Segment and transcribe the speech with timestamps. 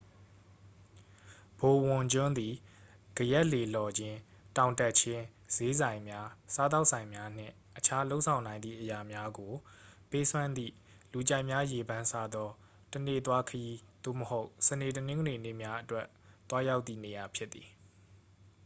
[1.59, 2.53] ဘိုဝန်ကျွန်းသည်
[3.17, 4.17] ကယက်လှေလှော်ခြင်း
[4.57, 5.23] တောင်တက်ခြင်း
[5.55, 9.53] ဈေးဆိုင်များ စားသောက်ဆိုင်များနှင့် အခြားလုပ်ဆောင်နိုင်သည့်အရာများကို
[10.09, 10.73] ပေးစွမ်းသည့်
[11.11, 12.49] လူကြိုက်များရေပန်းစားသော
[12.91, 16.05] တစ်နေ့သွားခရီး သို့မဟုတ် စနေ တနင်္ဂနွေနေ့များအတွက်
[16.49, 17.67] သွားရောက်သည့်နေရာဖြစ်သည်